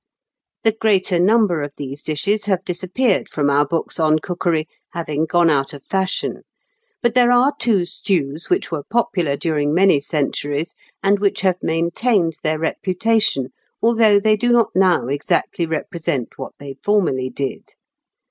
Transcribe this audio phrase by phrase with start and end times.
[0.63, 5.47] The greater number of these dishes have disappeared from our books on cookery, having gone
[5.51, 6.41] out of fashion;
[7.03, 12.33] but there are two stews which were popular during many centuries, and which have maintained
[12.41, 17.75] their reputation, although they do not now exactly represent what they formerly did.